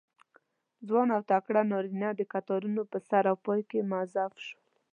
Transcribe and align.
ځوان 0.87 1.07
او 1.15 1.21
تکړه 1.31 1.61
نارینه 1.71 2.09
د 2.15 2.21
کتارونو 2.33 2.81
په 2.91 2.97
سر 3.07 3.23
او 3.31 3.37
پای 3.45 3.61
کې 3.69 3.87
موظف 3.91 4.31
شول. 4.45 4.63